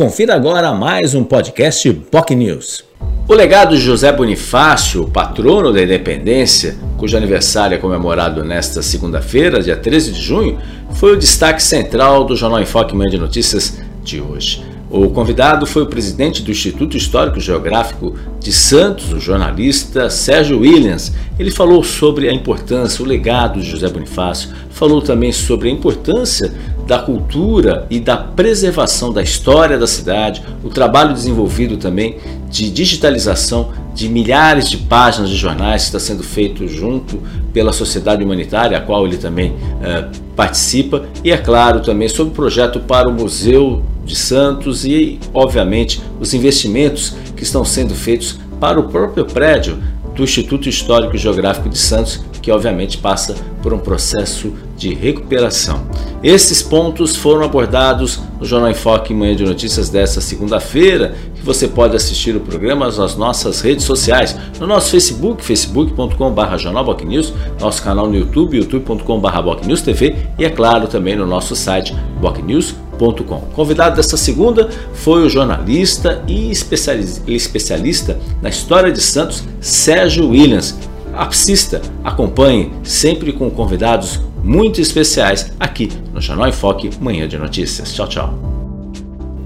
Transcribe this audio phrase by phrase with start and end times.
[0.00, 2.82] Confira agora mais um podcast POC News.
[3.28, 9.76] O legado de José Bonifácio, patrono da independência, cujo aniversário é comemorado nesta segunda-feira, dia
[9.76, 10.58] 13 de junho,
[10.92, 14.64] foi o destaque central do Jornal Enfoque Manhã de Notícias de hoje.
[14.88, 21.12] O convidado foi o presidente do Instituto Histórico Geográfico de Santos, o jornalista Sérgio Williams.
[21.38, 26.52] Ele falou sobre a importância, o legado de José Bonifácio, falou também sobre a importância
[26.90, 32.16] da cultura e da preservação da história da cidade, o trabalho desenvolvido também
[32.50, 37.20] de digitalização de milhares de páginas de jornais que está sendo feito junto
[37.52, 42.34] pela sociedade humanitária, a qual ele também uh, participa, e é claro também sobre o
[42.34, 48.80] projeto para o Museu de Santos e, obviamente, os investimentos que estão sendo feitos para
[48.80, 49.78] o próprio prédio
[50.16, 55.86] do Instituto Histórico e Geográfico de Santos, que obviamente passa por um processo de recuperação.
[56.22, 61.94] Esses pontos foram abordados no Jornal Enfoque Manhã de Notícias desta segunda-feira, que você pode
[61.94, 68.16] assistir o programa nas nossas redes sociais, no nosso Facebook, facebook.com.br jornalbocnews, nosso canal no
[68.16, 73.40] YouTube, youtube.com.br bocnewstv e, é claro, também no nosso site bocnews.com.
[73.54, 80.76] Convidado desta segunda foi o jornalista e especialista na história de Santos, Sérgio Williams.
[81.14, 87.92] Assista, acompanhe, sempre com convidados muito especiais aqui no Jornal Enfoque Manhã de Notícias.
[87.92, 88.34] Tchau, tchau.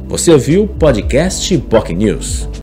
[0.06, 2.48] Você ouviu o podcast POC News.